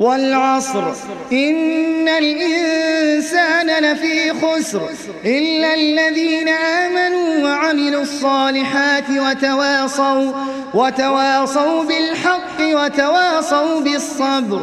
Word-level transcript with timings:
والعصر. 0.00 0.92
إن 1.32 2.08
الإنسان 2.08 3.84
لفي 3.84 4.32
خسر 4.32 4.88
إلا 5.24 5.74
الذين 5.74 6.48
آمنوا 6.48 7.44
وعملوا 7.44 8.02
الصالحات 8.02 9.10
وتواصوا, 9.10 10.32
وتواصوا 10.74 11.84
بالحق 11.84 12.60
وتواصوا 12.60 13.80
بالصبر. 13.80 14.62